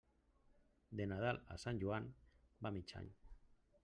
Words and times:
De 1.01 1.05
Nadal 1.11 1.41
a 1.55 1.59
Sant 1.65 1.81
Joan, 1.83 2.07
va 2.65 2.73
mig 2.79 2.95
any. 3.01 3.13